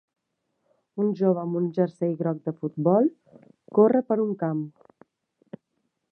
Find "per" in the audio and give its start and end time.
4.09-4.17